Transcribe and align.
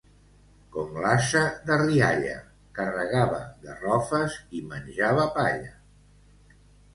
Com 0.75 0.95
l'ase 1.01 1.41
de 1.67 1.75
Rialla, 1.81 2.37
carregava 2.79 3.43
garrofes 3.67 4.39
i 4.61 4.63
menjava 4.73 5.29
palla. 5.37 6.59